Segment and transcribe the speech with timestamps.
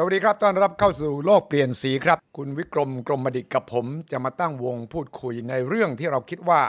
[0.00, 6.62] สวัสดีครับ ต้อนรับเข้าสู่โลกเปลี่ยนสีครับ คุณวิกรมกรมดิษฐ์กับผมจะมาตั้งวงพูดคุยในเรื่องที่เราคิดว่า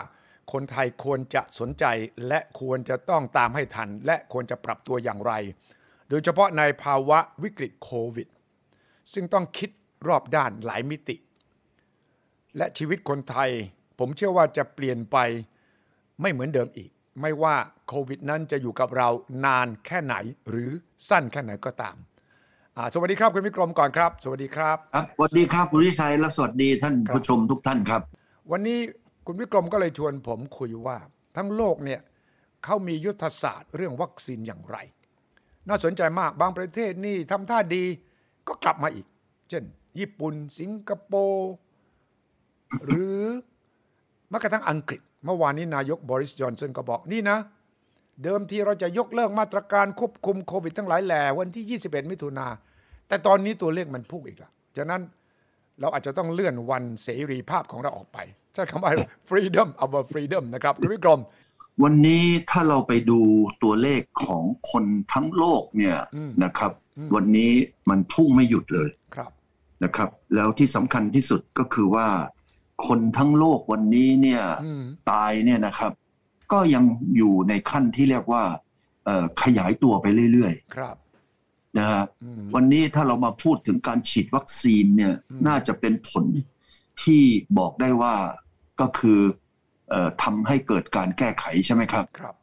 [0.52, 1.86] คนไทยควรจะสนใจ
[2.28, 5.34] และควรจะต้องตามให้ทัน และควรจะปรับตัวอย่างไร
[6.10, 8.28] โดยเฉพาะในภาวะวิกฤตโควิด
[9.14, 9.70] ซึ่งต้องคิด
[10.08, 11.16] รอบด้านหลายมิติ
[12.58, 13.50] และชีวิตคนไทย
[14.00, 15.18] ผมเชื่อว่าจะเปลี่ยนไป
[16.22, 16.90] ไม่เหมือนเดิมอีก
[17.22, 17.56] ไม่ว่า
[17.88, 19.10] โควิดนั้นจะอยู่กับเรา
[19.46, 20.16] นานแค่ไหน
[20.50, 20.70] หรือ
[21.10, 21.98] สั้นแค่ไหนก็ตาม
[22.94, 28.02] สวัสดีครับคุณวิกรมก่อนครับ สวัสดีครับครับสวัสดีครับคุณวิชัยและสวัสดีท่านครับผู้ชมทุกท่านครับ
[28.52, 28.80] วันนี้
[29.26, 30.98] คุณวิกรมก็เลยชวนผมคุยว่า
[31.38, 32.00] ทั้งโลกเนี่ย
[32.64, 34.78] เขามียุทธศาสตร์เรื่องวัคซีนอย่างไร
[35.68, 37.84] น่าสนใจมากบางประเทศนี่ทำท่าดี
[38.48, 39.06] ก็กลับมาอีก
[39.50, 39.64] เช่น
[40.00, 41.52] ญี่ปุ่น สิงคโปร์
[42.86, 43.20] หรือ
[44.30, 47.38] แม้กระทั่งอังกฤษ เมื่อวานนี้นายกบริสจอนสันก็บอกนี่นะ
[48.24, 52.48] เดิมทีเราจะยกเลิกมาตรการควบคุมโควิดทั้งหลายแหล่วันที่ 21 มิถุนา
[53.10, 55.02] แต่ตอนนี้ตัวเลขมันพุ่งอีกแล้วฉะนั้น
[55.82, 58.18] เราอาจจะต้องเลื่อนวันเสรีภาพของเราออกไป
[58.54, 58.92] ใช้คำว่า
[59.30, 61.22] freedom our freedom นะครับคุณวิกรม
[61.84, 63.20] วันนี้ถ้าเราไปดู
[63.64, 67.52] ตัวเลขของคนทั้งโลกเนี่ยอืมนะครับอืมวันนี้
[67.90, 69.32] มันพุ่งไม่หยุดเลยครับ
[69.84, 72.08] นะครับ แล้วที่สำคัญที่สุดก็คือว่า
[72.88, 75.92] คนทั้งโลกวันนี้เนี่ยอืมตายเนี่ยนะครับ
[76.52, 76.84] ก็ยัง
[77.16, 78.44] อยู่ในขั้นที่เรียกว่า
[79.06, 81.09] เอ่อขยายตัวไปเรื่อยครับๆ
[81.78, 86.26] นะฮะอืมวันนี้ถ้าเรามาพูดถึงการฉีดวัคซีนเนี่ยอืมน่าจะเป็นผล
[87.04, 87.24] ที่
[87.58, 88.16] บอกได้ว่า
[88.82, 89.20] ก็คือ
[89.90, 92.36] เอ่อทำให้เกิดการแก้ไขใช่ไหมครับครับ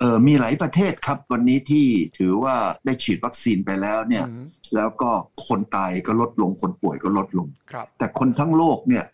[0.00, 1.86] เออมีหลายประเทศครับ วันนี้ที่
[2.18, 5.10] ถือว่าได้ฉีดวัคซีนไปแล้วเนี่ยอืมแล้วก็
[5.46, 9.04] คนตายก็ลดลงคนป่วยก็ลดลงครับแต่คนทั้งโลกเนี่ย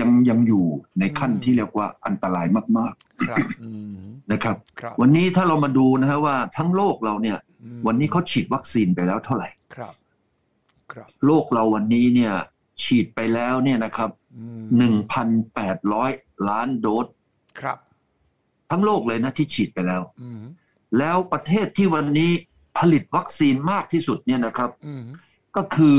[0.00, 0.66] ยังยังอยู่
[1.00, 2.46] ในขั้นอืมที่เรียกว่าอันตราย
[2.78, 2.94] มาก
[3.28, 7.45] ครับอืมๆนะครับครับ วันนี้ถ้าเรามาดูนะฮะว่าทั้งโลกเราเนี่ยอืม
[7.86, 9.94] วันนี้เขาฉีดวัคซีนไปแล้วเท่าไหร่ครับ
[10.92, 12.34] ครับโลกเราวันนี้เนี่ย
[12.82, 14.46] ฉีดไปแล้วเนี่ยนะครับอื
[14.94, 14.96] ม
[15.72, 17.06] 1,800ล้านโดส
[17.60, 17.78] ครับ
[18.70, 20.40] ทั้งโลกเลยนะที่ฉีดไปแล้วอืม
[20.98, 22.30] แล้วประเทศที่วันนี้
[22.78, 25.02] ผลิตวัคซีนมากที่สุดเนี่ยนะครับอืม
[25.56, 25.96] ก็คือ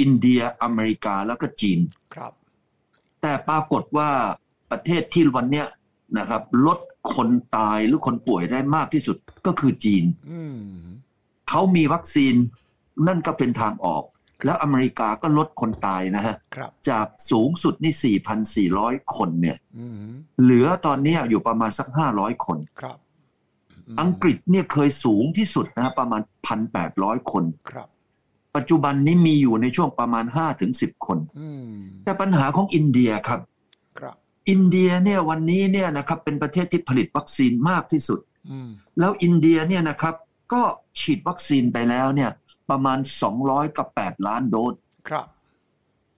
[0.00, 1.80] อินเดียอเมริกาแล้วก็จีน
[2.14, 2.32] ครับ
[3.22, 4.10] แต่ปรากฏว่า
[4.70, 5.66] ประเทศที่วันเนี้ย
[6.18, 6.78] นะครับ ลด
[7.14, 9.16] คนตายหรือคนป่วยได้มากที่สุด
[9.46, 10.58] ก็คือจีนอืม
[11.48, 12.34] เขามีวัคซีน
[13.06, 14.04] นั่นก็เป็นทางออก
[14.44, 18.14] แล้วอเมริกาก็ลดคนตายนะฮะครับจากสูงสุดนี่
[18.76, 19.94] 4,400 คนเนี่ยอืม
[20.42, 22.96] เหลือตอนเนี้ยอยู่ประมาณสัก 500 คนครับ
[23.94, 26.22] มอังกฤษเนี่ยเคยสูงที่สุดนะฮะประมาณ
[26.76, 27.88] 1,800 คนครับ
[28.56, 30.24] ปัจจุบันนี้มีอยู่ในช่วงประมาณ
[30.66, 31.72] 5-10 คนอืม
[32.04, 33.40] แต่ปัญหาของอินเดียครับ
[33.98, 34.16] ครับ
[34.48, 38.20] อินเดียเนี่ยวันนี้เนี่ยนะครับเป็นประเทศที่ผลิตวัคซีนมากที่สุด
[38.50, 38.68] อืม
[38.98, 40.14] แล้วอินเดียเนี่ยนะครับ
[40.52, 40.62] ก็
[41.00, 42.30] ฉีดวัคซีนไปแล้วเนี่ย
[42.70, 42.98] ประมาณ
[43.38, 44.74] 200กับ8ล้านโดส
[45.08, 45.24] ครับ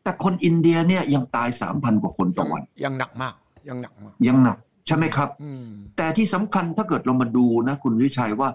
[0.03, 3.35] แต่คนอินเดียเนี่ยยังตาย 3,000 กว่าคนต่อวัน ยังหนักมาก
[3.69, 5.67] ยังหนักมาก ยังหนัก ใช่ไหมครับอืม
[5.97, 8.49] แต่ที่สำคัญถ้าเกิดเรามาดูนะคุณวิชัยว่า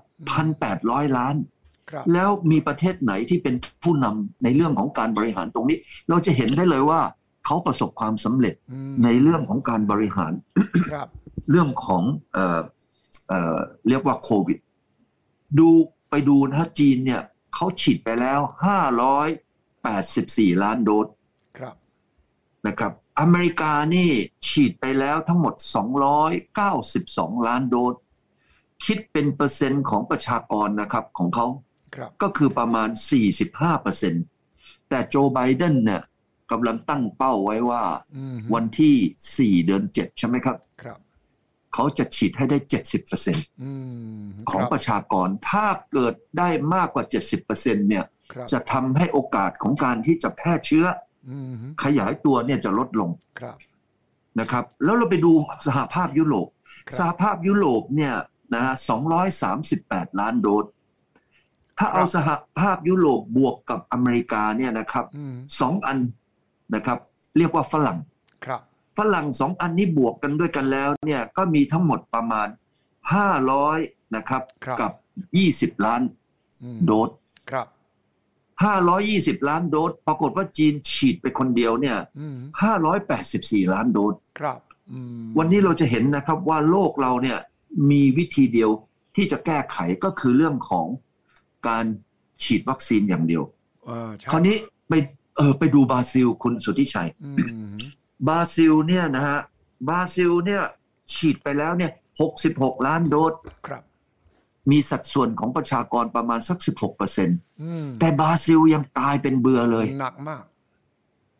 [0.55, 1.35] 1,800 ล้าน
[1.91, 5.77] ครับแล้วมีประเทศไหนที่เป็นผู้นำในเรื่องของการบริหารตรงนี้
[6.09, 7.01] เราจะเห็นได้เลยว่า
[7.47, 10.33] เขาประสบความสำเร็จอืมในเรื่องของการบริหาร
[10.93, 11.07] ครับ
[11.49, 12.03] เรื่องของ
[12.33, 12.59] เอ่อ
[13.27, 14.57] เอ่อเรียกว่าโควิด
[15.59, 15.69] ดู
[16.09, 17.21] ไปดูนะฮะจีนเนี่ย
[17.53, 18.39] เขาฉีดไปแล้ว
[19.75, 21.07] 584ล้านโดส
[21.59, 21.75] ครับ
[22.67, 24.09] นะครับ อเมริกานี่
[24.49, 25.53] ฉีดไปแล้วทั้งหมด
[26.69, 27.95] 292 ล้านโดส
[28.85, 31.47] คิดเป็นเปอร์เซ็นต์ของประชากรนะครับของเขา
[31.95, 32.89] ครับก็คือประมาณ
[33.35, 34.23] 45เปอร์เซ็นต์
[34.89, 36.01] แต่โจไบเดนเนี่ย
[36.51, 37.83] กำลังตั้งเป้าไว้ว่า
[38.15, 40.97] อืมวันที่4เดือน7ใช่ไหมครับครับ
[41.73, 43.71] เขาจะฉีดให้ได้70เปอร์เซ็นต์อื
[44.21, 50.85] มของครับประชากรถ้าเกิดได้มากกว่า70เปอร์เซ็นต์เนี่ยครับจะทำให้โอกาสของการที่จะแพร่เชื้อ
[51.29, 51.53] อืม
[51.83, 53.09] ขยายตัวเนี่ยจะลดลง
[53.39, 53.57] ครับ
[54.39, 55.33] นะครับ แล้วเราไปดู
[55.67, 56.47] สหภาพยุโรป
[56.87, 58.13] ครับสหภาพยุโรปเนี่ย
[58.53, 58.73] นะฮะ
[59.47, 60.65] 238ล้านโดส
[61.77, 65.97] ถ้าเอาครับสหภาพยุโรปบวกกับอเมริกาเนี่ยนะครับอืมสองอัน
[66.75, 66.97] นะครับ
[67.37, 67.97] เรียกว่าฝรั่ง
[68.45, 68.61] ครับ
[68.97, 72.47] ฝรั่งสองอันนี้บวกกันด้วยกันแล้วเนี่ยก็มีทั้งหมดประมาณ
[73.31, 74.91] 500 นะครับครับกับ
[75.77, 76.01] 20 ล้าน
[76.63, 77.09] อืมโดส
[77.51, 77.67] ครับ
[78.77, 82.37] 520 ล้านโดสปรากฏว่าจีนฉีดไปคนเดียวเนี่ยอืม
[83.05, 84.59] 584 ล้านโดสครับ
[84.91, 87.37] อืมวันนี้เราจะเห็นนะครับว่าโลกเราเนี่ย
[87.91, 88.69] มีวิธีเดียว
[89.15, 90.87] ที่จะแก้ไขก็คือเรื่องของ
[91.67, 91.85] การ
[92.43, 93.43] ฉีดวัคซีนอย่างเดียว
[93.85, 94.55] เออใช่คราวนี้
[94.89, 94.93] ไป
[95.37, 97.67] เออไปดูบราซิลคุณสุทธิชัยอืม
[98.27, 99.39] บราซิลเนี่ยนะฮะ
[99.87, 100.63] บราซิลเนี่ย
[101.13, 101.91] ฉีดไปแล้วเนี่ย
[102.37, 103.33] 66ล้านโดส
[103.67, 103.83] ครับ
[104.71, 110.43] มีสัดส่วนของประชากรประมาณสัก16เปอร์เซ็นต์อืมแต่บราซิลยังตายเป็นเบื่อเลย หนักมาก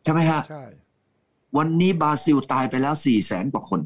[0.03, 0.63] ใช่ไหมฮะใช่
[1.57, 3.81] วันนี้บราซิลตายไปแล้ว4แสนกว่าคน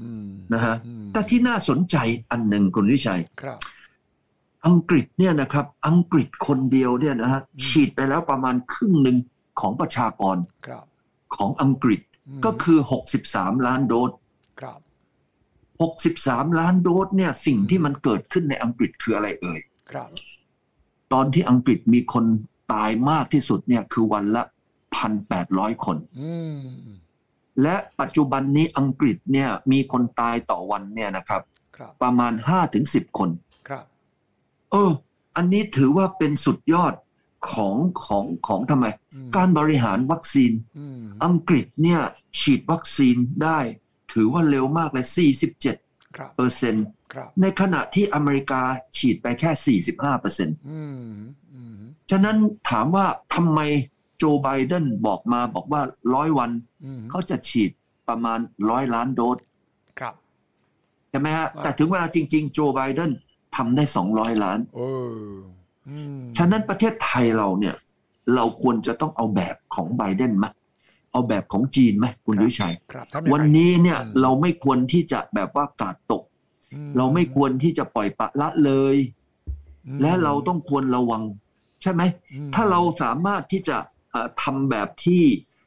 [0.00, 1.96] อืมนะฮะอืมแต่ที่น่าสนใจ
[2.30, 3.58] อันหนึ่งคุณวิชัยครับ
[4.66, 9.16] อังกฤษเนี่ยนะครับ อังกฤษคนเดียวเนี่ยนะฮะฉีดไปแล้วประมาณครึ่งหนึ่ง
[9.60, 10.36] ของประชากร
[10.66, 10.84] ครับ
[11.36, 12.00] ของอังกฤษ
[12.38, 12.78] มก็คือ
[13.22, 14.10] 63 ล้านโดส
[14.60, 14.80] ครับ
[15.88, 19.60] 63 ล้านโดสเนี่ยสิ่งที่มันเกิดขึ้นในอังกฤษคืออะไรเอ่ย
[19.90, 20.08] ครับ
[21.12, 22.24] ตอนที่อังกฤษมีคน
[22.72, 24.42] ตายมากที่สุดเนี่ยคือวันละ
[25.14, 26.60] 1,800 คนอืม
[27.62, 31.42] และปัจจุบันนี้อังกฤษเนี่ยมีคนตายต่อวันเนี่ยนะครับ
[31.76, 32.32] ครับประมาณ
[32.76, 33.30] 5-10คน
[33.68, 33.84] ครับ
[34.70, 34.90] เออ
[35.36, 36.94] อันนี้ถือว่าเป็นสุดยอด
[37.50, 42.00] ของของของทำไมอืมการบริหารวัคซีนอืมอังกฤษเนี่ย
[42.38, 43.58] ฉีดวัคซีนได้
[44.12, 45.06] ถือว่าเร็วมากเลย
[45.60, 48.62] 47ครับเปอร์เซ็นต์ครับในขณะที่อเมริกา
[48.96, 51.10] ฉีดไปแค่ 45เปอร์เซ็นต์อืม
[51.52, 51.78] อืม
[52.10, 52.36] ฉะนั้น
[52.70, 53.60] ถามว่าทำไม
[54.18, 55.82] โจไบเดนบอกมาบอกว่า
[56.14, 56.50] ร้อยวัน
[56.84, 57.70] อืมเขาจะฉีด
[58.08, 58.38] ประมาณ
[58.70, 59.38] ร้อยล้านโดส
[60.00, 60.14] ครับ
[61.10, 63.10] ใช่ไหมฮะว่าแต่ถึงเวลาจริง ๆ โจไบเดน
[63.56, 63.84] ทำได้
[64.14, 65.55] 200ล้านเอออืม
[66.36, 67.74] ฉะนั้นประเทศไทยเราเนี่ย
[68.34, 70.46] เราควรจะต้องเอาแบบของไบเดนไหม
[71.12, 76.22] เอาแบบของจีนไหมคุณวิชัยครับทำยังไงวันนี้เนี่ยอืมเราไม่ควรที่จะแบบว่ากาดตก
[76.74, 78.96] อืเราไม่ควรที่จะปล่อยปละละเลย
[79.86, 81.22] อืมและเราต้องควรระวัง
[81.82, 82.02] ใช่ไหม
[82.32, 83.76] อืมถ้าเราสามารถที่จะ
[84.10, 85.22] เอ่อทำแบบที่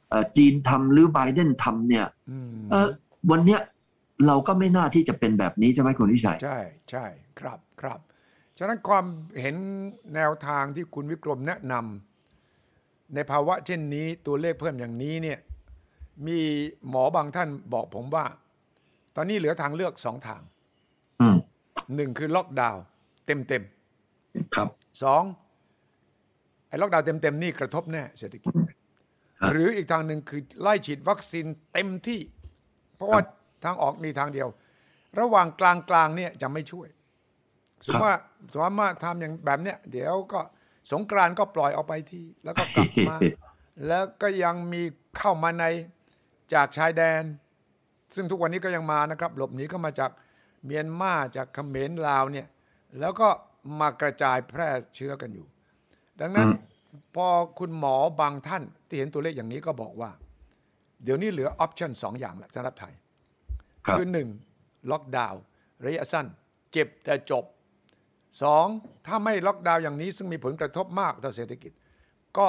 [0.09, 2.87] เอ่อจีนทำหรือไบเดนทำเนี่ยอืมเออ
[3.31, 3.61] วันเนี้ย
[4.27, 6.59] เราก็ไม่น่าที่จะเป็นแบบนี้ใช่ไหมคุณวิชัย ใช่
[6.91, 7.05] ใช่
[7.39, 7.99] ครับครับ
[8.61, 9.05] ฉะนั้นความ
[9.41, 9.55] เห็น
[10.15, 15.39] แนวทางที่คุณวิกรมแนะนำในภาวะเช่นนี้ตัวเลขเพิ่มอย่างนี้เนี่ย
[16.27, 16.39] มี
[16.89, 18.25] หมอบางท่านบอกผมว่า
[19.15, 20.41] ตอนนี้เหลือทางเลือกสองทาง
[21.21, 21.37] อืม
[21.95, 22.83] หนึ่งคือล็อกดาวน์
[23.25, 23.63] เต็มเต็ม
[24.55, 25.23] ครับๆสอง
[26.67, 28.53] ไอ้ล็อกดาวน์เต็มเต็มๆนี่กระทบแน่เศรษฐกิจ
[29.39, 32.19] ครับหรืออีกทางหนึ่งคือไล่ฉีดวัคซีนเต็มที่
[32.95, 33.19] เพราะว่า
[33.63, 34.47] ทางออกมีทางเดียว
[35.19, 36.87] ระหว่างกลางกลางๆเนี่ยจะไม่ช่วย
[37.85, 38.15] สมมติว่า
[38.51, 40.39] สมมติว่าทำอย่างแบบเนี้ยเดี๋ยวก็
[40.91, 43.15] สงกรานต์ก็ปล่อยออกไปทีแล้วก็กลับมา
[43.87, 44.81] แล้วก็ยังมี
[45.17, 45.65] เข้ามาใน
[46.53, 47.23] จากชายแดน
[48.15, 50.11] ซึ่งทุกวันนี้ก็ยังมานะครับ หลบหนีเข้ามาจาก
[50.65, 52.47] เมียนมาจากเขมรลาวเนี่ย
[52.99, 53.29] แล้วก็
[53.79, 55.45] มากระจายแพร่เชื้อกันอยู่
[56.21, 56.57] ดังนั้นอืม
[57.15, 57.27] พอ
[57.59, 60.11] คุณหมอบางท่านที่เห็นตัวเลขอย่างนี้ก็บอกว่า
[61.03, 62.93] เดี๋ยวนี้เหลือออปชันสองอย่างแหละสำหรับไทย
[63.85, 64.29] ครับคือหนึ่ง
[64.91, 65.41] ล็อกดาวน์
[65.85, 66.25] ระยะสั้น
[66.71, 67.43] เจ็บแต่จบ
[68.41, 68.65] สอง
[69.07, 71.71] ถ้าไม่ล็อกดาวน์อย่างนี้ซึ่งมีผลกระทบมากต่อเศรษฐกิจ
[72.37, 72.47] ก็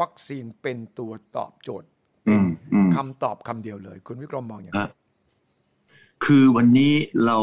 [0.00, 1.88] วัคซีนเป็นตัวตอบโจทย์
[2.28, 4.90] อืมอืมคำตอบคำเดียวเลย คุณวิกรมมองอย่างไรฮะ
[6.24, 6.92] คือวันนี้
[7.26, 7.38] เรา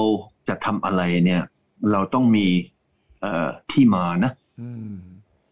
[0.47, 1.41] จะทำอะไรเนี่ย
[1.91, 2.47] เราต้องมี
[3.21, 4.31] เอ่อที่มานะ
[4.61, 4.95] อืม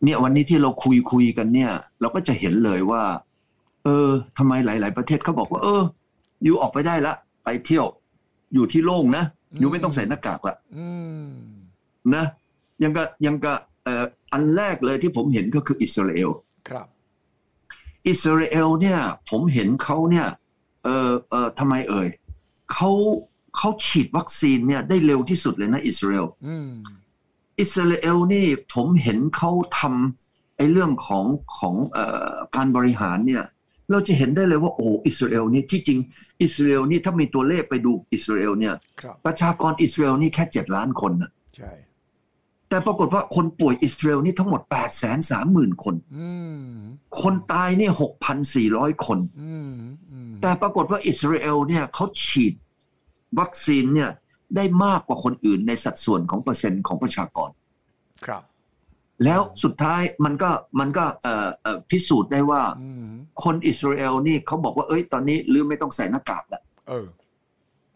[0.04, 1.72] เนี่ยวันนี้ที่เราคุยคุยกันเนี่ย
[2.02, 3.04] เราก็จะเห็นเลยว่า
[3.84, 5.84] เออทำไมหลาย ๆ ประเทศเขาบอกว่า เออ
[6.44, 7.86] อยู่ออกไปได้ละ ไปเที่ยว
[8.54, 9.24] อยู่ที่โล่งนะ
[9.60, 10.88] อยู่ไม่ต้องใส่หน้ากากละอื
[11.25, 11.30] ม
[12.16, 12.26] นะ
[12.84, 13.54] ยังก็ยังก็
[13.84, 16.30] เอ่ออันแรกเลยที่ผมเห็นก็คืออิสราเอล
[16.70, 16.88] ครับ
[18.08, 20.28] อิสราเอลเนี่ย ผมเห็นเขาเนี่ย
[20.84, 22.08] เออเออทำไมเอ่ย
[22.74, 22.90] เขา
[23.58, 26.72] เขาฉีดวัคซีนเนี่ยได้เร็วที่สุดเลยนะอิสราเอลอืม
[27.60, 31.26] อิสราเอลนี่ผมเห็นเขาทำไอ้เรื่องของ
[31.58, 33.44] ของเอ่อการบริหารเนี่ย
[33.92, 36.00] เราจะเห็นได้เลยว่าโอ้อิสราเอลนี่ที่จริง
[36.42, 41.72] อิสราเอลนี่ถ้ามีตัวเลขไปดูอิสราเอลเนี่ยครับประชากรอิสราเอลนี่แค่เจ็ดล้านคนนะใช่
[42.74, 46.30] แต่ปรากฏว่าคนป่วยอิสราเอลนี่ทั้งหมด8ปดแสนสามหมื่นคนอื
[46.65, 46.68] ม
[47.22, 49.74] คนตายนี่หกพันสี่ร้อยคนอืม
[50.12, 52.53] อืมแต่ปรากฏว่าอิสราเอลเนี่ยเขาฉีด
[53.39, 54.10] วัคซีนเนี่ย
[54.56, 57.50] ได้มากกว่าคนอื่นในสัดส่วนของเปอร์เซ็นต์ของประชากร
[58.25, 58.44] ครับ
[59.24, 63.06] แล้วสุดท้ายมันก็มันก็เอ่อเอ่อพิสูจน์ได้ว่าอืม
[63.44, 67.08] คนอิสราเอลนี่เขาบอกว่าเอ้ยตอนนี้ลืมไม่ต้องใส่หน้ากากแล้วเออ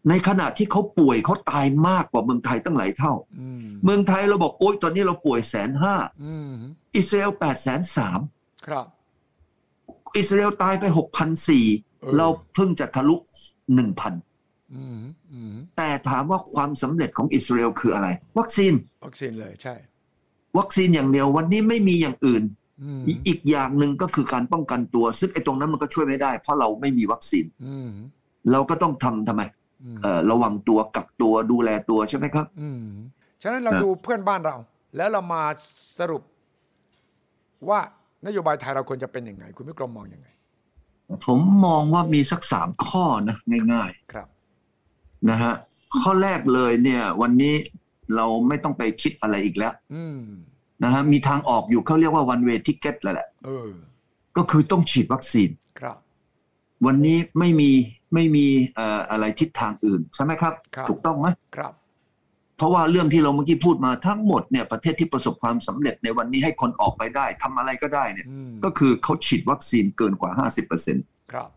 [0.08, 6.52] ในขณะที่เขาป่วยเขาตายมากกว่าเมืองไทยตั้งหลายเท่าอืมเมืองไทยเราบอกโอ้ยตอนนี้เราป่วยแสนห้าอืม
[6.96, 8.20] อิสราเอลแปดแสนสาม
[8.66, 8.86] ครับ
[10.18, 11.66] อิสราเอลตายไปหกพันสี่
[12.00, 13.16] เออเราเพิ่งจะทะลุ
[13.74, 14.14] หนึ่งพัน
[14.74, 15.00] อืม
[15.32, 18.72] อืมแต่ถามว่าความสำเร็จของอิสราเอลคืออะไร วัคซีน
[19.04, 19.74] วัคซีนเลยใช่
[20.58, 22.42] วัคซีนอย่างเดียววันนี้ไม่มีอย่างอื่น
[22.82, 27.90] อืมอีกอีกอย่างหนึ่งก็คือการป้องกันตัว ซึ่งไอ้ตรงนั้นมันก็ช่วยไม่ได้ เพราะเราไม่มีวัคซีนอืม
[28.52, 29.67] เราก็ต้องทำทำไมอืมเอ่อ
[30.30, 32.84] ระวังตัวกักตัวดูแลตัวใช่ไหมครับ อืม
[33.42, 34.56] ฉะนั้นเรานะดูเพื่อนบ้านเรา
[34.96, 35.42] แล้วเรามา
[35.98, 36.22] สรุป
[37.68, 37.80] ว่า
[38.26, 40.28] นโยบายไทยเราควรจะเป็นยังไง คุณวิกรมมองยังไง
[41.26, 43.36] ผมมองว่ามีสักสามข้อนะ
[43.72, 45.54] ง่ายครับๆนะฮะ
[46.02, 47.54] ข้อแรกเลยเนี่ย วันนี้
[48.16, 50.20] เราไม่ต้องไปคิดอะไรอีกแล้วอืม
[50.84, 53.70] นะฮะมีทางออกอยู่เขาเรียกว่า one way ticket แล้วแหละเออ
[54.36, 55.96] ก็คือต้องฉีดวัคซีนครับ
[56.86, 57.70] วันนี้ไม่มี
[58.14, 58.46] ไม่มี
[58.76, 61.72] เอ่ออะไรทิศทางอื่นใช่ไหมครับครับ ถูกต้องไหมครับ
[62.56, 70.30] เพราะว่าเรื่องที่เราเมื่อกี้พูดมาทั้งหมดเนี่ยประเทศที่ประสบความสำเร็จในวันนี้ให้คนออกไปได้ทำอะไรก็ได้เนี่ยอืมก็คือเขาฉีดวัคซีนเกินกว่า
[70.82, 71.48] 50%ครับ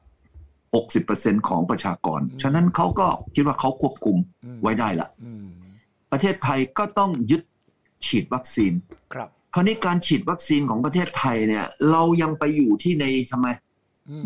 [1.05, 5.45] 60%ของประชากรอืมฉะนั้นเขาก็คิดว่าเขาควบคุมอืมไว้ได้ละอืม
[6.11, 7.41] ประเทศไทยก็ต้องยึด
[8.07, 8.73] ฉีดวัคซีน
[9.13, 13.70] ครับ คราวนี้การฉีดวัคซีนของประเทศไทยเนี่ย เรายังไปอยู่ที่ในทำไมอืม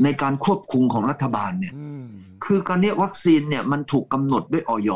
[0.04, 2.08] ในการควบคุมของรัฐบาลเนี่ยอืม
[2.46, 4.89] คือการนี้วัคซีนเนี่ยมันถูกกำหนดด้วยออย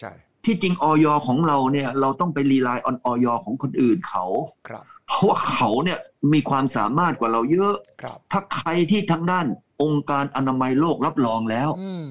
[0.00, 0.12] ใช่
[0.44, 4.24] ที่จริงออยของเราเนี่ยเราต้องไป rely on อย.ของคนอื่นเขา
[4.68, 5.98] ครับ เพราะว่าเขาเนี่ย
[6.32, 9.46] มีความสามารถกว่าเราเยอะครับถ้าใครที่ทางด้าน
[9.82, 12.08] องค์การอนามัยโลกรับรองแล้วอืม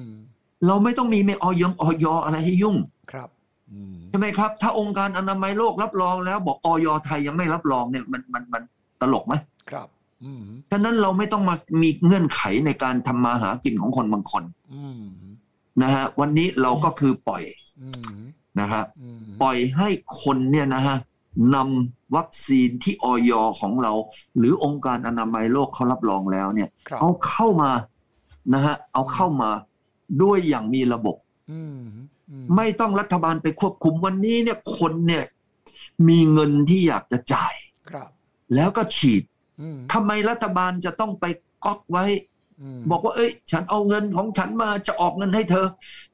[0.66, 2.76] เราไม่ต้องมีเมออยงออยอะไรให้ยุ่ง
[3.12, 3.28] ครับ
[3.72, 8.62] อืมใช่ไหมครับ ถ้าองค์การอนามัยโลกรับรองแล้ว บอกอย.ไทยยังไม่รับรองเนี่ยมันมันมัน
[9.00, 9.34] ตลกไหม
[9.70, 9.95] ครับอืม
[10.70, 14.44] ฉะนั้นเราไม่ต้องมามีเงื่อนไขในการทำมาหากินของคนบางคน
[14.74, 15.02] อืม
[15.82, 17.42] นะฮะวันนี้เราก็คือปล่อย
[17.82, 18.16] อืม
[18.60, 19.88] นะฮะอืมปล่อยให้
[20.22, 20.96] คนเนี่ยนะฮะ
[21.54, 23.92] นำวัคซีนที่ออยของเรา
[24.38, 27.70] หรือองค์การอนามัยโลกเขารับรองแล้วเนี่ยครับเอาเข้ามา
[28.54, 29.50] นะฮะเอาเข้ามา
[30.22, 31.16] ด้วยอย่างมีระบบ
[31.52, 31.80] อืม
[32.30, 35.24] อืมไม่ต้องรัฐบาลไปควบคุมวันนี้เนี่ยคนเนี่ย
[36.08, 37.54] มีเงินที่อยากจะจ่าย
[37.90, 38.08] ครับ
[38.54, 39.35] แล้วก็ฉีดอืม
[39.92, 41.24] ทำไมรัฐบาลจะต้องไป
[41.64, 42.04] ก๊อกไว้
[42.76, 45.66] มบอกว่า เอ้ย ฉันเอาเงินของฉันมาจะออกเงินให้เธอ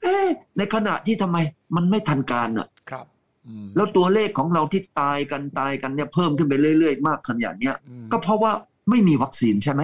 [0.03, 0.27] เอ๊ะ
[0.59, 1.39] ในขณะที่ทำไม
[1.77, 3.07] มันไม่ทันการอะครับ
[3.49, 8.53] อืมแล้วตัวเลขของเราที่ตายกันตายกันเนี่ยเพิ่มขึ้นไปเรื่อยๆ มากขนาดเนี้ยอืมก็เพราะว่า
[8.91, 9.83] ไม่มีวัคซีนใช่ไหม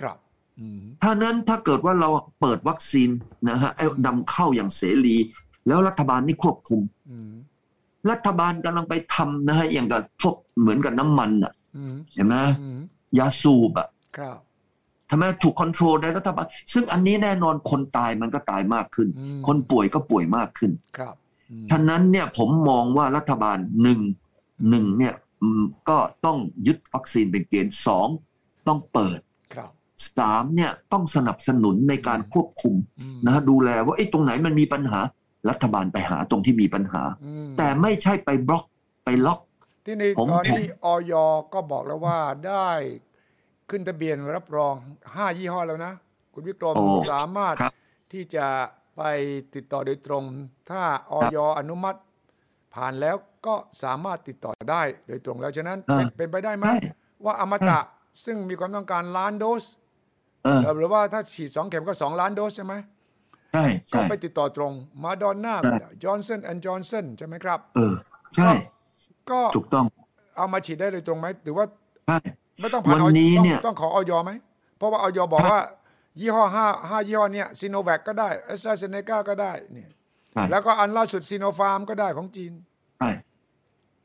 [0.00, 0.16] ครับ
[0.60, 2.08] อืมถ้านั้นถ้าเกิดว่าเรา
[2.40, 3.10] เปิดวัคซีน
[3.48, 5.16] นะฮะเอานำเข้าอย่างเสรี
[5.68, 6.80] แล้วรัฐบาลนี่ควบคุม
[7.10, 7.32] อืม
[8.10, 11.61] รัฐบาลกำลังไปทำนะฮะอย่างกับพวกเหมือนกับน้ำมันอะอืม
[12.14, 12.78] เห็นไหมอืม
[13.18, 13.88] ยาสูบอะ
[14.18, 14.38] ครับ
[15.10, 21.14] ทำไมถูกคอนโทรลในรัฐบาลซึ่งอันนี้แน่นอนคนตายมันก็ตายมากขึ้นอืมคนป่วยก็ป่วยมากขึ้นครับ
[21.50, 24.00] อืมฉะนั้นเนี่ยผมมองว่ารัฐบาลหนึ่ง
[24.68, 28.08] หนึ่งเนี่ยอืมก็ต้องยึดวัคซีนเป็นเกณฑ์สอง
[28.68, 29.20] ต้องเปิด
[29.54, 29.70] ครับ
[30.18, 34.98] สามเนี่ยต้องสนับสนุนในการควบคุมอืมนะฮะดูแลว่าไอ้ตรงไหนมันมีปัญหา
[35.50, 38.64] รัฐบาลไปหาตรงที่มีปัญหาอืมแต่ไม่ใช่ไปบล็อก
[39.04, 39.40] ไปล็อก
[39.84, 41.12] ที่นี่ผมตอนนี้ออย
[41.54, 42.68] ก็บอกแล้วว่าได้
[43.70, 44.74] ขึ้นทะเบียนรับรอง
[45.14, 45.92] ห้ายี่ห้อแล้วนะ
[46.34, 47.72] คุณวิกรมโอ้สามารถครับ
[48.12, 48.46] ที่จะ
[48.96, 49.02] ไป
[49.54, 50.24] ติดต่อโดยตรง
[50.70, 51.98] ถ้าออยอนุมัติ
[52.74, 56.78] ผ่านแล้วก็สามารถติดต่อได้โดยตรงแล้วฉะนั้นเป็นเป็นไปได้ไหมใช่
[57.24, 57.78] ว่าอมตะ
[58.24, 59.64] ซึ่งมีความต้องการล้านโดส
[60.44, 62.74] เออหรือว่าถ้าฉีดสองเข็มก็สองล้านโดสใช่ไหม
[63.52, 64.72] ใช่ก็ใช่ไปติดต่อตรง
[65.02, 67.94] โมเดอร์นาใช่จอห์นสันแอนด์จอห์นสันใช่ไหมครับ เออ
[68.36, 68.50] ใช่
[69.32, 69.86] ก็ถูกต้อง
[70.36, 71.64] เอามาฉีดได้โดยตรงไหมหรือว่า
[72.06, 72.18] ใช่
[72.60, 74.30] ไม่ต้องผ่านวันนี้ออยเนี่ยต้องต้องขอออยไหม
[74.76, 75.60] เพราะว่าออยบอกว่า
[76.20, 79.88] ยี่ห้อห้าห้ายี่ห้อเนี้ยซีโนแวคก็ได้แอสตราเซเนกาก็ได้เนี่ย
[80.32, 82.52] ใช่แล้วก็อันล่าสุดซีโนฟาร์มก็ได้ของจีน
[82.98, 83.10] ใช่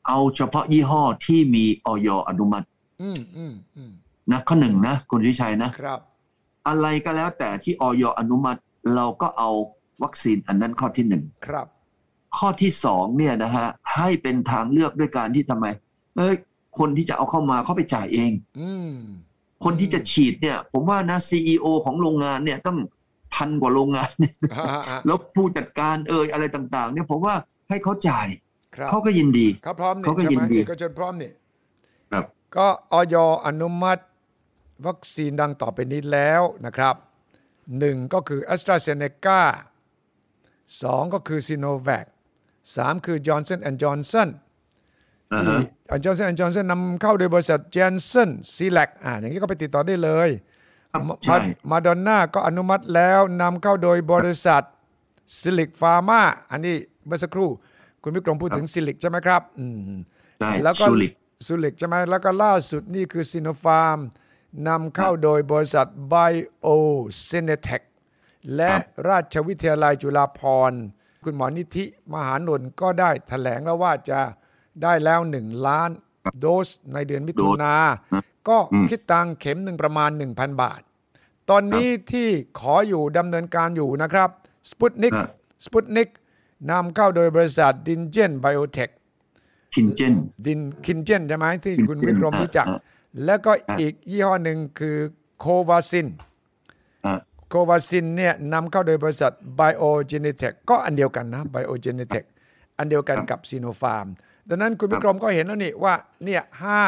[0.07, 2.65] เอาเฉพาะยี่ห้อที่มีออยอนุมัติ
[3.01, 3.91] อืมอืมอืม
[4.31, 6.00] นะข้อหนึ่งนะคุณวิชัยนะครับ
[6.67, 8.60] อะไรก็แล้วแต่ที่ออยอนุมัติ
[8.96, 9.50] เราก็เอา
[10.03, 11.67] วัคซีนอันนั้นข้อที่หนึ่งครับ
[12.38, 15.65] ข้อที่สองเนี่ยนะฮะให้เป็นทางเลือกด้วยการที่ทำไม
[16.17, 16.36] เอ้ย
[16.79, 18.94] คนที่จะเอาเข้ามาเขาไปจ่ายเอง อืม
[19.63, 22.77] คนที่จะฉีดเนี่ย ผมว่านะซีอของโรงงานเนี่ยต้อง
[23.34, 27.36] พันกว่าโรงงานเนี่ยอ่าอ่าแล้วผู้จัดการเอ่ยอะไรต่าง ๆ เนี่ยผมว่า
[27.70, 28.27] ให้เขาจ่าย
[28.75, 31.32] ครับเขาก็ยินดีเขาพร้อมนี่เขาก็ใช่ยิไหมนดีเอกชนพร้อมนี่
[32.12, 32.25] ครับ
[32.56, 33.15] ก็ออย
[33.46, 34.03] อนุมัติ
[34.88, 36.96] วัคซีนดังต่อไปนี้แล้วนะครับ
[37.79, 39.41] หนึ่งก็คือ a s t r a z เซ e c a
[40.84, 42.06] สองก็คือซีโนแวค
[42.75, 44.27] สามคือ Johnson and Johnson
[45.33, 45.55] อ่าที่
[45.89, 50.29] ฮะจอห์นสันจอห์นสันนำเข้าโดยบริษัท Janssen s e l e c อ่าอย่างนี้ก็ไปติดต่อได้เลย
[50.93, 51.38] ครับมาใช่
[51.71, 54.63] มาดอนน่าก็อนุมัติแล้วนำเข้าโดยบริษัท
[55.39, 56.21] ซิลลิคฟาร์มา
[56.51, 57.50] อันนี้เมื่อสักครู่
[58.03, 59.97] คุณวิกรมพูดถึงซิลิกใช่ไหมครับอืม
[60.39, 61.12] ใช่แล้วก็ซูริก
[61.45, 64.00] ซูลิกใช่ไหมแล้วก็ล่าสุดนี่คือซีโนฟาร์ม
[64.67, 66.67] นำเข้าโดยบริษัท Bio
[67.27, 67.81] s y n e t e c
[68.55, 68.71] และ
[69.09, 70.81] ราชวิทยาลัยจุฬาภรณ์
[71.27, 74.19] คุณหมอนิธิมหานนท์ก็ได้แถลงแล้วว่าจะ
[74.84, 75.89] ได้แล้วหนึ่งล้าน
[76.39, 77.75] โดสในเดือนมิถุนา
[78.50, 78.57] ก็
[78.89, 80.81] คิดตังเข็มหนึ่งประมาณ 1,000 บาท
[81.50, 82.27] ตอนนี้ที่
[82.60, 84.29] ขออยู่ดำเนินการอยู่นะครับ
[84.69, 85.29] สปุตนิกครับ
[85.63, 86.10] สปุตนิก
[86.72, 88.89] นำเข้าโดยบริษัทคินเจนไบโอเทค
[89.75, 90.13] คินเจน
[90.46, 92.79] ดินคินเจนใช่ไหมที่คุณ Kinjen วิกรมรู้จักอ่า
[93.25, 94.98] แล้วก็อีกยี่ห้อหนึ่งคือ
[95.39, 96.26] โควาซินอะ
[97.50, 102.27] โควาซินเนี่ยนำเข้าโดยบริษัท Biogenetech ก็อันเดียวกันนะ Biogenetech
[102.77, 104.08] อันเดียวกันครับกับซีโนฟาร์ม
[104.50, 105.94] ดังนั้นคุณครัวิบกรมก็เห็นแล้วนี่ว่า
[106.25, 106.82] เนี่ยห้า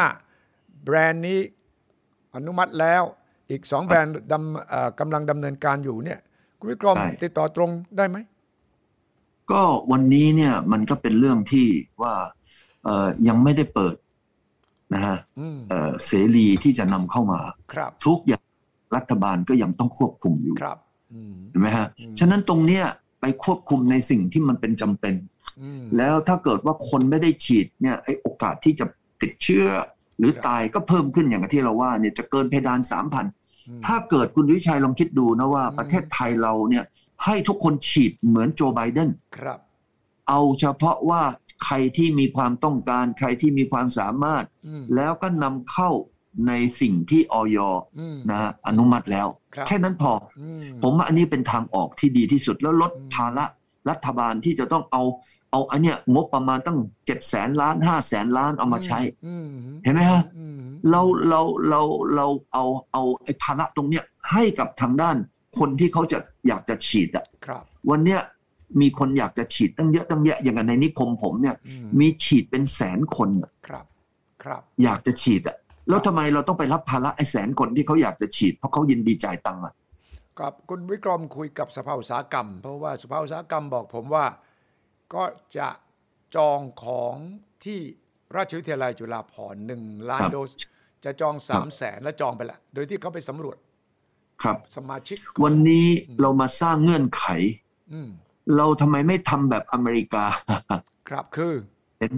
[0.84, 1.40] แบรนด์นี้
[2.34, 3.02] อนุมัติแล้ว
[3.50, 6.18] อีกสองแบรนด์ดำเอ่อกำลังดำเนินการอยู่เนี่ย
[6.58, 8.16] คุณวิกรมติดต่อตรงได้ไหม
[9.50, 11.66] ก็วันนี้เนี่ยมันก็เป็นเรื่องที่
[12.02, 12.14] ว่า
[12.84, 13.96] เอ่อยังไม่ได้เปิด
[14.94, 17.40] นะฮะอืมเอ่อเสรีที่จะนำเข้ามา
[17.72, 18.44] ครับทุกอย่าง
[18.96, 20.78] รัฐบาลก็ยังต้องควบคุมอยู่ครับ
[21.12, 22.84] อืมเห็นไหมฮะอืมฉะนั้นตรงเนี้ย
[23.20, 25.14] ไปควบคุมในสิ่งที่มันเป็นจำเป็น
[25.60, 28.86] อืมแล้วถ้าเกิดว่าคนไม่ได้ฉีดเนี่ยไอ้โอกาสที่จะ
[29.22, 29.66] ติดเชื้อ
[30.18, 33.26] หรือครับตายก็เพิ่มขึ้นอย่างที่เราว่าเนี่ยจะเกินเพดานสามพัน
[33.68, 36.84] อืมถ้าเกิดคุณวิชัยลองคิดดูนะว่าอืมประเทศไทยเราเนี่ย
[37.24, 39.58] ให้ทุกคนฉีดเหมือนโจไบเดนครับ
[40.28, 41.22] เอาเฉพาะว่า
[41.64, 45.90] ใครที่มีความต้องการใครที่มีความสามารถอืมแล้วก็นำเข้า
[46.46, 47.58] ในสิ่งที่ออย
[47.98, 53.44] อืมนะฮะอนุมัติแล้วครับแค่นั้นพออืมผมว่าอันนี้เป็นทางออกที่ดีที่สุดแล้วลดอืมภาระ
[53.90, 55.02] รัฐบาลที่จะต้องเอา
[55.50, 59.48] เอาอันเนี้ยงบประมาณตั้งเจ็ดแสนล้านห้าแสนล้านเอามาใช้อืม
[59.84, 61.80] เห็นไหมฮะอืมเราเราเรา
[62.14, 65.16] เราเอาเอาไอ้ภาระตรงเนี้ยให้กับทางด้าน
[65.58, 68.20] คนที่เขาจะอยากจะฉีดอะครับวันเนี้ย
[68.80, 73.84] มีคนอยากจะฉีดตั้งเยอะตั้งแยะอย่างในนิคมผมเนี่ยอืมมีฉีดเป็นแสนคนอะครับ
[74.42, 75.56] ครับ อยากจะฉีดอะ
[75.90, 79.74] แล้วทำไมเราต้องไปรับภาระไอ้แสนคนที่เขาอยากจะฉีดเพราะเขายินดีจ่ายตังค์อะ
[80.40, 84.26] กับคุณวิกรมคุยกับสภาอุตสาหกรรม เพราะว่าสภาอุตสาหกรรมบอกผมว่า
[85.14, 85.24] ก็
[85.56, 85.68] จะ
[86.36, 87.14] จองของ
[87.64, 87.80] ที่
[88.36, 90.50] ราชวิทยาลัยจุฬาภรณ์หนึ่งล้านโดส
[91.04, 93.56] จะจองสามแสนและจองไปละ โดยที่เขาไปสำรวจ
[94.42, 95.86] ครับ สมาชิก วันนี้
[96.20, 97.24] เรามาสร้างเงื่อนไข
[97.92, 98.10] อืม
[98.56, 100.24] เราทำไมไม่ทำแบบอเมริกา
[101.08, 101.54] ครับคือ
[101.98, 102.12] เห็น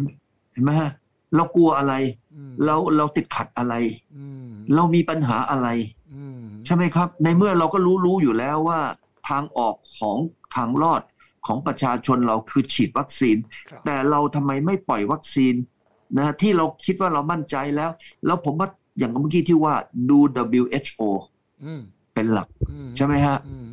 [0.52, 0.90] เห็นไหมฮะ
[1.36, 1.94] เรากลัวอะไร
[2.34, 3.74] อืมเราเราติดขัดอะไร
[4.16, 5.68] อืมเรามีปัญหาอะไร
[6.14, 8.80] อืมใช่ไหมครับ ในเมื่อเราก็รู้รู้อยู่แล้วว่า
[9.28, 10.18] ทางออกของ
[10.56, 11.02] ทางรอด
[11.46, 13.36] ของประชาชนเราคือฉีดวัคซีน
[13.70, 15.54] ครับแต่เราทำไมไม่ปล่อยวัคซีน
[16.18, 17.90] นะที่เราคิดว่าเรามั่นใจแล้ว
[18.26, 19.74] แล้วผมว่าอย่างเมื่อกี้ที่ว่า
[20.10, 20.18] ดู
[20.60, 21.02] WHO
[21.64, 21.80] อืม
[22.14, 23.66] เป็นหลักอืมใช่ไหมฮะอืม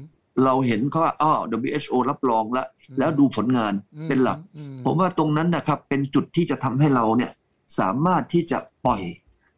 [0.44, 1.34] เราเห็นเขาว่าอ้อ
[1.68, 2.68] WHO รับรองแล้ว
[3.00, 7.32] แล้วดูผลงานอืเป็นหลักอืผมว่าตรงนั้นนะครับเป็นจุดที่จะทำให้เราเนี่ย
[7.80, 9.02] สามารถที่จะปล่อย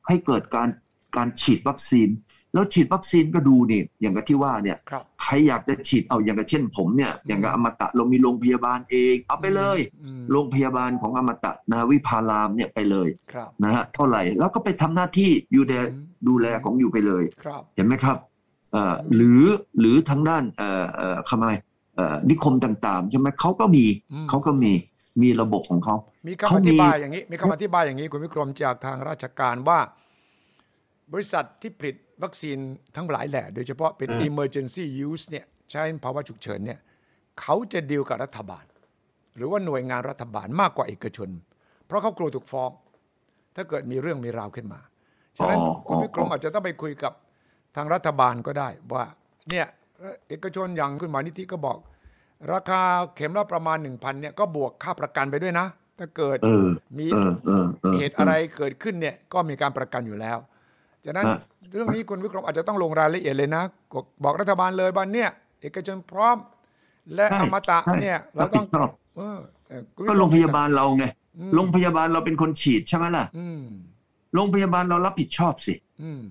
[0.07, 0.69] ให้เกิดการ
[1.15, 2.09] การฉีดวัคซีน
[2.53, 18.17] แล้วฉีดวัคซีนก็ดูนี่อย่างกับที่ว่าเนี่ยครับใครอยากจะฉีดเอาอย่างกับเช่นผมเนี่ยอย่างกับอมตะเรามีโรงพยาบาลเอง เอาไปเลยอืมโรงพยาบาลของอมตะนาวิพารามเนี่ยไปเลยครับนะฮะเท่าไหร่แล้วก็ไปทำหน้าที่อยู่แลอืมดูแลของอยู่ไปเลยครับเห็นไหมครับ
[18.71, 19.41] เอ่อหรือ
[19.79, 21.45] หรือทางด้านเอ่อเอ่อทำไม
[21.95, 24.71] เอ่อนิคมต่างๆใช่ไหมเขาก็มีอืมเขาก็มี
[25.21, 25.95] มีระบบของเขา
[26.27, 29.79] มีเขาคำอมีธิบายอย่างนี้มีคำอธิบายอย่างนี้คุณวิกรมจากทางราชการว่า
[31.13, 32.57] บริษัทที่ผลิตวัคซีน
[32.95, 36.79] ทั้งหลายแหล่โดยเฉพาะเป็น emergency use เนี่ยใช้ภาวะฉุกเฉินเนี่ย
[37.41, 38.65] เขาจะดีลกับรัฐบาล
[39.35, 41.29] หรือว่าหน่วยงานรัฐบาลมากกว่าเอกชน
[41.85, 42.71] เพราะเขากลัวถูกฟ้อง
[43.55, 44.79] ถ้าเกิดมีเรื่องมีราวขึ้นมา
[45.37, 47.13] ฉะนั้นอ๋อคุณวิกรมอาจจะต้องไปคุยกับ
[47.75, 49.03] ทางรัฐบาลก็ได้ว่า
[49.49, 49.67] เนี่ย
[50.29, 51.77] เอกชนอย่างคุณหมอนิธิก็บอก
[52.53, 52.81] ราคา
[53.15, 55.67] เข็มละประมาณ1,000เนี่ยก็บวกค่าประกันไปด้วยนะ
[55.99, 60.37] ถ้าเกิดเออมีเออเออเออเหตุอะไรเกิดขึ้นเนี่ยก็มีการประกันอยู่แล้ว
[61.05, 61.37] ฉะนั้นฮะ
[61.75, 65.29] เรื่องนี้คุณวิกรมอาจจะต้องลงรายละเอียดเลยนะบอกบอกรัฐบาลเลยว่าเนี่ย
[65.61, 66.37] เอกชนพร้อม
[67.15, 71.05] และใช่อมตะใช่เนี่ย เรารับต้ผิองดชอบเออเออคุณวิก็รมโรงพยาบาลเราไง
[71.39, 73.61] อืมโรงพยาบาลเราเป็นคนฉีดใช่ไหมล่ะอืม
[74.35, 75.73] โรงพยาบาลเรารับผิดชอบสิ
[76.03, 76.21] อืม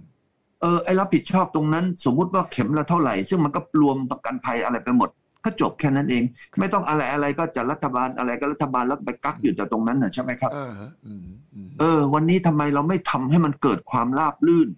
[0.61, 5.09] เออไอรับผิดชอบตรงนั้น สมมุติว่าเข็มละเท่าไหร่ ซึ่งมันก็รวมประกันภัยอะไรไปหมด
[5.45, 6.23] ก็จบแค่นั้นเอง
[6.59, 14.69] ไม่ต้องอะไรอะไรก็จะรัฐบาลอะไรก็รัฐบาลแล้วไปกักอยู่แต่ตรงนั้นน่ะใช่ไหมครับเออฮะอืมอืมเออวันนี้ทำไมเราไม่ทำให้มันเกิดความราบลื่น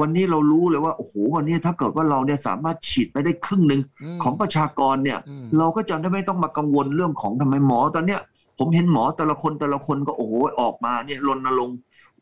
[0.00, 3.80] วันนี้เรารู้เลยว่าโอ้โหวันนี้ถ้าเกิดว่าเราเนี่ยสามารถฉีดไปได้ครึ่งหนึ่ง
[4.16, 8.20] มของประชากรเนี่ยอืมเราก็จะได้ไม่ต้องมากังวลเรื่องของทำไมหมอตอนเนี้ย
[8.58, 11.78] ผมเห็นหมอแต่ละคนแต่ละคนก็โอ้โหออกมาเนี่ยรณรงค์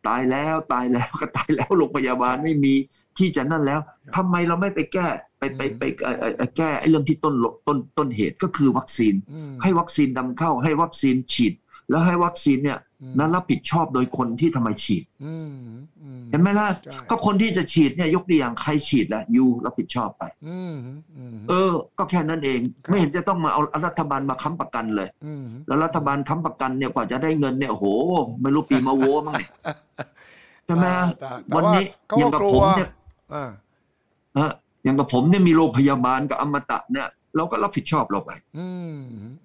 [0.07, 2.75] ตายแล้วตายแล้วก็ตายแล้วโรงพยาบาลไม่มี
[3.19, 3.81] ที่จะนั่นแล้ว
[4.17, 5.07] ทำไมเราไม่ไปแก้
[5.39, 7.35] ไปไปไปเอ่อเอ่อเอ่อแก้ไอ้เรื่องที่ต้น
[7.67, 11.55] ต้นต้นเหตุก็คือวัคซีนอืมให้วัคซีนนำเข้า ให้วัคซีนฉีด
[11.91, 15.61] แล้วให้วัคซีนเนี่ยอืมนั้นรับผิดชอบโดยคนที่ทำไมฉีดอืม
[16.03, 20.77] อืมเห็นไหมล่ะใช่ก็คนที่จะฉีดเนี่ยยกตัวอย่างใครฉีดละยูรับผิดชอบไปอืม
[21.17, 27.87] อืมเออ ก็แค่นั้นเองครับไม่เห็นจะต้องมาเอารัฐบาลมาค้ำประกันเลยอืมแล้วรัฐบาลค้ำประกันเนี่ยกว่าจะได้เงินเนี่ยโอ้โห
[28.43, 29.51] ไม่รู้ปีมาโวมั้งเนี่ย
[30.67, 30.87] ใช่ไหม
[31.21, 32.91] แต่แต่วันนี้เขาอย่างก็กับกลัผวมเนี่ย
[34.87, 38.97] อ่าฮะอย่างกับผมเนี่ยมีโรงพยาบาลกับอมตะเนี่ยเราก็รับผิดชอบเราไปอืม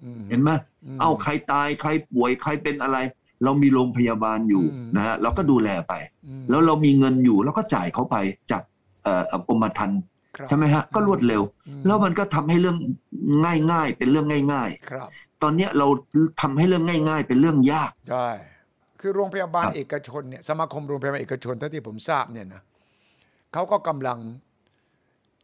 [0.04, 0.50] อืมเห็นไหม
[0.96, 2.98] มเอาใครตายใครป่วยใครเป็นอะไร
[3.44, 5.94] เรามีโรงพยาบาลอยู่อืมนะฮะเราก็ดูแลไป
[6.28, 8.16] อืมแล้วเรามีเงินอยู่แล้วก็จ่ายเขาไป
[8.52, 8.62] จาก
[9.04, 10.00] เอ่อกรมธรรม์
[10.38, 12.78] ครับใช่ไหมฮะก็รวดเร็วอืมแล้วมันก็ทำให้เรื่อง
[13.72, 15.88] ง่าย ๆ เป็นเรื่องง่ายครับๆตอนเนี้ยเรา
[16.42, 18.30] ทำให้เรื่องง่าย ๆ เป็นเรื่องยากใช่
[19.00, 22.62] คือโรงพยาบาลครับเอกชนเนี่ยสมาคมโรงพยาบาลเอกชนเท่าที่ผมทราบเนี่ยนะ
[23.54, 24.20] เขาก็กำลัง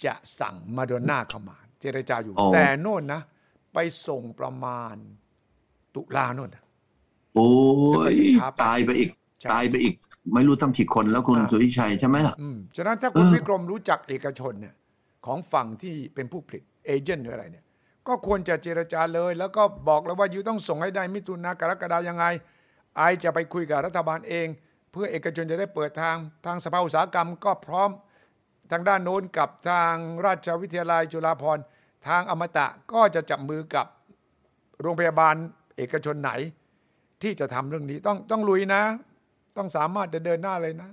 [0.06, 3.22] จะสั่งมาโดน่าเข้ามา เจรจาอยู่อ๋อแต่โน่นนะ
[3.74, 4.96] ไปส่งประมาณ
[5.96, 6.64] ตุลาโน่นนะ
[7.36, 7.48] โอ้
[7.92, 9.94] ซึ่งมันยจะช้าไปตายไปอีกใช่ตายไปอีก
[10.34, 14.76] ไม่รู้ตั้งกี่คนแล้วคุณอ่าสุริชัยใช่ไหมล่ะอืมฉะนั้นถ้าคุณเออวิกรมรู้จักเอกชนเนี่ย
[15.26, 17.66] ของฝั่งที่เป็นผู้ผลิตเอเจนต์หรืออะไรเนี่ย
[18.08, 22.26] ก็ควรจะเจรจาเลย แล้วก็บอกแล้วว่าอยู่ต้องส่งให้ได้มิถุนากรกฎายังไง
[22.98, 24.48] ไอจะไปคุยกับรัฐบาลเอง
[24.92, 27.90] เพื่อเอกชนจะได้เปิดทางทางสภาอุตสาหกรรมก็พร้อม
[28.72, 29.94] ทางด้านโน้นกับทาง
[30.26, 31.64] ราชวิทยาลัยจุฬาภรณ์
[32.08, 33.86] ทางอมตะก็จะจับมือกับ
[34.82, 35.36] โรงพยาบาล
[35.78, 36.32] เอกชนไหน
[37.24, 38.82] ที่จะทำเรื่องนี้ต้องต้องลุยนะ
[39.58, 40.90] ต้องสามารถจะเดินหน้าเลยนะ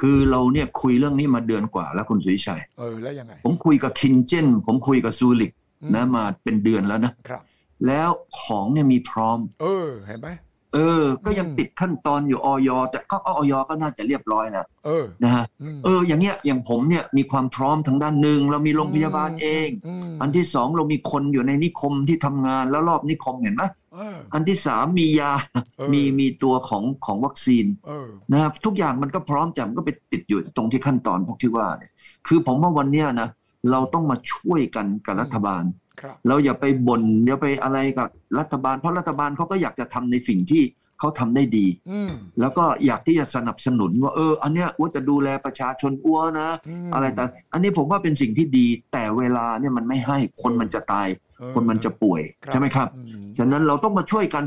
[0.00, 7.42] คือเราเนี่ยคุยเรื่องนี้มาเดือนกว่าแล้วคุณสุริชัยเออแล้วยังไง ผมคุยกับคินเจนผมคุยกับซูริกอืมนะมาเป็นเดือนแล้วนะครับ
[7.86, 8.08] แล้ว
[8.40, 10.28] ของเนี่ยมีพร้อม เออเห็นไหม
[10.74, 19.68] เออ ก็ยังอืมติดขั้นตอนอยู่ออยแต่ก็ออยก็น่าจะเรียบร้อยแล้วเออนะฮะอืมเออ อย่างเงี้ยอย่างผมเนี่ยมีความพร้อมทางด้านหนึ่งเรามีโรงพยาบาลเอง
[20.02, 25.32] มอันที่สองเรามีคนอยู่ในนิคมที่ทำงานแล้วรอบนิคมเห็นไหมเอออันที่สามมียา
[25.76, 31.92] เออมีมีตัวของของวัคซีนเออนะครับทุกอย่างมันก็พร้อมแต่มันก็ไปติดอยู่ตรงที่ขั้นตอนพวกที่ว่าเนี่ย
[32.26, 33.28] คือผมว่าวันเนี้ยนะ
[33.70, 35.85] เราต้องมาช่วยกันกับรัฐบาลครับ
[36.28, 40.62] เราอย่าไปบน่นอย่าไปอะไรกับรัฐบาล เพราะรัฐบาลเขาก็อยากจะทำในสิ่งที่
[40.98, 46.48] เขาทำได้ดีอืมแล้วก็อยากที่จะสนับสนุนว่าเออ อันเนี้ยว่าจะดูแลประชาชนอ้วนะ
[46.88, 54.44] มอะไรแต่ อันนี้ผมว่าเป็นสิ่งที่ดี แต่เวลาเนี่ยมันไม่ให้คนมันจะตายเออคนมันจะป่วยครับใช่ไหมครับอืมฉะนั้นเราต้องมาช่วยกัน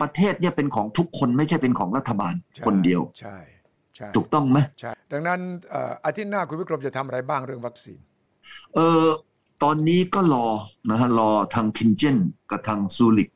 [0.00, 3.36] ประเทศเนี่ยเป็นของทุกคนไม่ใช่เป็นของรัฐบาลใช่คนเดียวใช่
[3.96, 7.98] ใช่ถูกต้องไหมใช่ดังนั้นเอ่ออาทิตย์หน้าคุณวิกรมจะทำอะไรบ้างเรื่องวัคซีน
[8.74, 9.06] เออ
[9.62, 10.46] ตอนนี้ก็รอ
[10.90, 12.16] นะฮะรอทางคินเจน
[12.50, 13.28] กับทางซูริก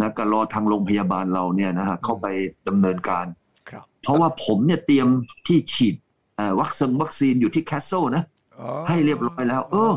[0.00, 2.26] นะก็รอทางโรงพยาบาลเราเนี่ยนะฮะเข้าไป
[2.68, 3.26] ดำเนินการ
[3.70, 5.08] ครับเพราะว่าผมเนี่ยเตรียม
[5.46, 5.94] ที่ฉีด
[6.36, 8.24] เอ่อวัคซีนวัคซีนอยู่ที่แคสเซิลนะ
[8.60, 9.92] อ๋อให้เรียบร้อยแล้ว เออ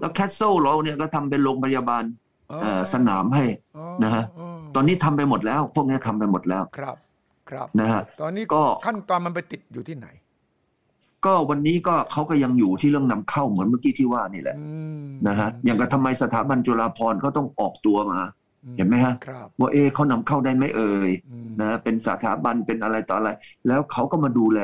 [0.00, 2.04] แล้วแคสเซิลเราเนี่ยก็ทำเป็นโรงพยาบาล
[2.62, 3.44] เอ่อสนามให้
[3.76, 6.96] อ๋อนะฮะอ๋อตอนนี้ทำไปหมดแล้ว พวกเนี้ยทำไปหมดแล้วครับ
[7.50, 10.08] ครับนะฮะตอนนี้ก็ขั้นตอนมันไปติดอยู่ที่ไหน
[11.24, 14.66] ก็วันนี้ก็เขาก็ยังอยู่ที่เรื่องนำเข้าเหมือนเมื่อกี้ที่ว่านี่แหละอื
[15.04, 18.20] มนะฮะอย่างกับทำไมสถาบันจุฬาภรณ์เขาต้องออกตัวมา
[18.76, 23.30] เห็นไหมฮะครับว่าเอะเขานำเข้าได้ไหมเอ่ยอืมนะเป็นสถาบันเป็นอะไรต่ออะไร
[23.66, 24.60] แล้วเขาก็มาดูแล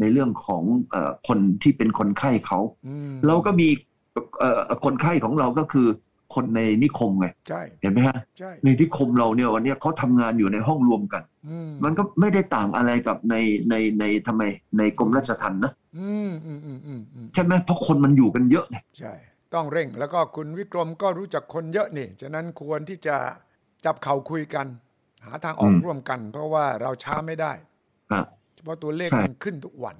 [0.00, 3.68] ในเรื่องของเอ่อคนที่เป็นคนไข้เขาอืมเราก็มี
[4.38, 5.88] เอ่อคนไข้ของเราก็คือ
[6.34, 13.34] คนในนิคมไงใช่เห็นไหมฮะใช่ในนิคมเราเนี่ยวันเนี้ยเขาทำงานอยู่ในห้องรวมกันอืมมันก็ไม่ได้ต่างอะไรกับใน
[13.70, 14.42] ในในทำไม
[14.78, 19.12] ในกรมราชทัณฑ์นะอืมอืมอืมอืมอืมใช่ไหมเพราะคนมันอยู่กันเยอะไงใช่
[19.54, 23.16] ต้องเร่งแล้วก็คุณวิกรมก็รู้จักคนเยอะนี่ฉะนั้นควรที่จะ
[23.84, 24.66] จับเข่าคุยกัน
[25.24, 27.52] หาทางออกร่วมกัน เพราะว่าเราช้าไม่ได้
[28.12, 28.24] ฮะ
[28.64, 29.96] เพราะตัวเลขใช่มันขึ้นทุกวัน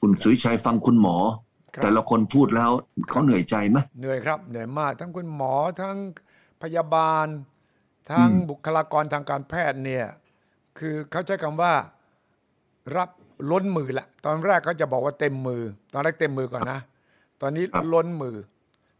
[0.00, 1.45] คุณสุวิชัยฟังคุณหมอครับ
[1.82, 2.70] แต่ละคนพูดแล้ว
[3.08, 5.96] เขาเหนื่อยใจไหมเหนื่อยครับ เหนื่อยมาก ทั้งคุณหมอทั้ง
[6.62, 7.26] พยาบาล
[8.10, 10.06] ทั้งอืมบุคลากรทางการแพทย์เนี่ย
[10.78, 11.72] คือเขาใช้คำว่า
[12.96, 13.10] รับ
[13.50, 15.62] ล้นมือละตอนแรกเขาจะบอกว่าเต็มมือ
[15.92, 16.80] ตอนแรกเต็มมือก่อนนะ
[17.40, 18.36] ตอนนี้ล้นมือ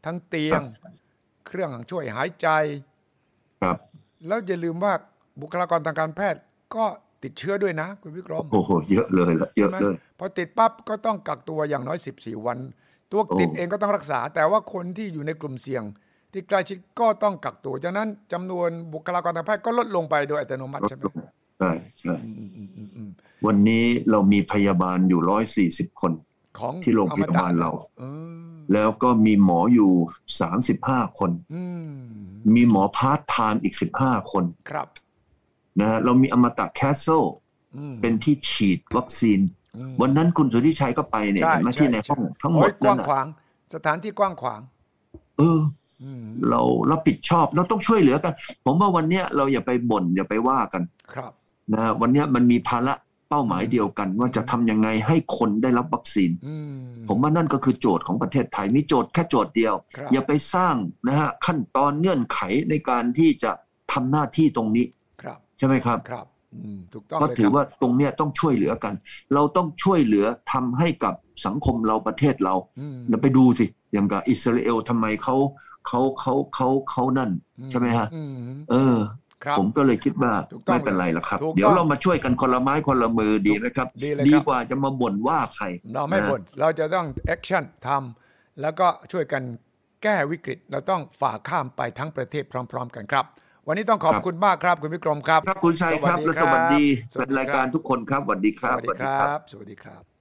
[0.04, 0.62] ทั้งเตียง
[1.46, 2.48] เครื่องช่วยหายใจ
[3.62, 3.76] ครับ
[4.26, 4.92] แล้วอย่าลืมว่า
[5.40, 6.40] บุคลากรทางการแพทย์
[6.74, 6.84] ก็
[7.22, 12.58] ติดเชื้อด้วยนะ คุณวิกรมโอ้โหเยอะเลยละเยอะใช่ไหมเลยพอติดปั๊บก็ต้องกักตัวอย่างน้อย 14 วัน
[13.12, 15.82] ตัวติดโอ้เองก็ต้องรักษา แต่ว่าคนที่อยู่ในกลุ่มเสี่ยง
[16.32, 21.16] ที่ใกล้ชิดก็ต้องกักตัวฉะนั้นจำนวนบุคลากรทางแพทย์ก็ลดลงไปโดยอัตโนมัติลดใช่ไหมลง
[21.58, 23.10] ใช่ใช่อืมอืมอืมอืม
[23.46, 26.12] วันนี้เรามีพยาบาลอยู่ร้อยสี่สิบคน
[26.58, 28.04] ของที่โรงพยาบาลเราเอ
[28.56, 29.92] อแล้วก็มีหมออยู่
[30.40, 31.90] สามสิบห้าคนอืม
[32.54, 34.88] มีหมอพาร์ทไทม์อีกสิบห้าคนครับ
[35.80, 37.24] นะฮะเรามีอมตะแคสเซิล
[37.76, 39.40] อืมเป็นที่ฉีดวัคซีน
[39.76, 43.26] อืมวันนั้นคุณสุทธิชัยก็ไปเนี่ยใช่เห็นไหมช่ที่ในห้องช่ทั้งหมดโอ้ยกนั่ว้านงน่ะขวาง
[43.74, 44.60] สถานที่กว้างขวาง
[45.38, 45.60] เออ
[46.02, 48.34] อืมเราเราปิดชอบเราต้องช่วยเหลือกัน
[48.64, 50.82] ผมว่าวันเนี้ยเราอย่าไปบ่นอย่าไปว่ากัน
[51.14, 51.32] ครับ
[51.72, 52.94] นะฮะวันเนี้ยมันมีภาระ
[53.30, 56.76] เป้าหมายเดียวกัน ว่าจะทำยังไงให้คนได้รับวัคซีนอืม
[57.08, 60.74] ผมว่านั่นก็คือโจทย์ของประเทศไทยมีโจทย์แค่โจทย์เดียวครับอย่าไปสร้าง
[61.08, 62.38] นะฮะขั้นตอนเงื่อนไข
[62.70, 63.50] ในการที่จะ
[63.92, 65.05] ทำหน้าที่ตรงนี้ครับ
[65.58, 68.94] ใช่ไหมครับครับอืมถูกต้องก็เลยถืคอรับว่าตรงเนี้ยต้องช่วยเหลือกัน
[69.34, 71.14] เราต้องช่วยเหลือทำให้กับ
[71.46, 75.36] สังคมเราประเทศเราอืมเดี๋ยวไปดูสิอย่างกับอิสราเอลทำไมเขา
[75.86, 77.30] เขาเขาเขาเขานั่น
[77.70, 78.32] ใช่ไหมฮะอืม
[78.70, 78.96] เออ
[79.44, 85.64] ครับผมก็เลยคิดว่าถูกต้องไม่เป็นไรหรอกครับถูกต้องเดี๋ยวเรามาช่วยกันคนละไม้คนละมือดีไหมครับ ดีเลยดีครับกว่าจะมาบ่นว่าใคร
[85.94, 89.42] เราไม่นะบ่นเราจะต้องแอคชั่นทำแล้วก็ช่วยกัน
[90.02, 93.26] แก้วิกฤต เราต้องฝ่าข้ามไปทั้งประเทศพร้อม ๆ กันครับ
[93.68, 100.15] วันนี้ต้องขอบครับคุณมากครับคุณวิกรมครับ ครับคุณชัยครับและสวัสดีสวัสดีครับเป็นรายการทุกคนครับสวัสดีคสรับวัสดีครับ สวัสดีครับ